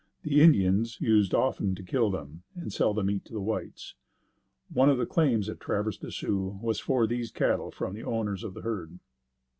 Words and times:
The 0.23 0.41
Indians 0.41 0.99
used 0.99 1.35
often 1.35 1.75
to 1.75 1.83
kill 1.83 2.09
them 2.09 2.41
and 2.55 2.73
sell 2.73 2.91
the 2.91 3.03
meat 3.03 3.23
to 3.25 3.33
the 3.33 3.39
whites. 3.39 3.93
One 4.73 4.89
of 4.89 4.97
the 4.97 5.05
claims 5.05 5.47
at 5.47 5.59
Traverse 5.59 5.99
de 5.99 6.09
Sioux 6.09 6.57
was 6.59 6.79
for 6.79 7.05
these 7.05 7.29
cattle 7.29 7.69
from 7.69 7.93
the 7.93 8.03
owners 8.03 8.43
of 8.43 8.55
the 8.55 8.61
herd. 8.61 8.97